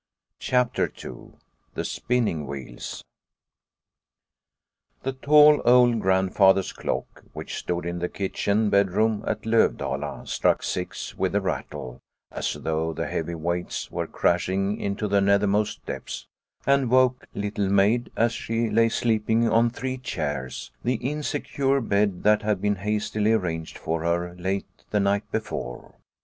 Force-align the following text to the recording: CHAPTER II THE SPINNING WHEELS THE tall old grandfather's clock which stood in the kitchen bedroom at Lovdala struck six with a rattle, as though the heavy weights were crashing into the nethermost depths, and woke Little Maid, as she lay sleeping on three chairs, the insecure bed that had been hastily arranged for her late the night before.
CHAPTER 0.39 0.91
II 1.05 1.33
THE 1.75 1.85
SPINNING 1.85 2.47
WHEELS 2.47 3.03
THE 5.03 5.13
tall 5.13 5.61
old 5.63 5.99
grandfather's 5.99 6.73
clock 6.73 7.23
which 7.33 7.55
stood 7.59 7.85
in 7.85 7.99
the 7.99 8.09
kitchen 8.09 8.71
bedroom 8.71 9.23
at 9.27 9.45
Lovdala 9.45 10.25
struck 10.25 10.63
six 10.63 11.15
with 11.15 11.35
a 11.35 11.39
rattle, 11.39 11.99
as 12.31 12.51
though 12.61 12.93
the 12.93 13.05
heavy 13.05 13.35
weights 13.35 13.91
were 13.91 14.07
crashing 14.07 14.79
into 14.79 15.07
the 15.07 15.21
nethermost 15.21 15.85
depths, 15.85 16.25
and 16.65 16.89
woke 16.89 17.27
Little 17.35 17.69
Maid, 17.69 18.11
as 18.15 18.33
she 18.33 18.71
lay 18.71 18.89
sleeping 18.89 19.47
on 19.47 19.69
three 19.69 19.99
chairs, 19.99 20.71
the 20.83 20.95
insecure 20.95 21.79
bed 21.79 22.23
that 22.23 22.41
had 22.41 22.59
been 22.59 22.77
hastily 22.77 23.33
arranged 23.33 23.77
for 23.77 24.01
her 24.01 24.33
late 24.35 24.83
the 24.89 24.99
night 24.99 25.31
before. 25.31 25.93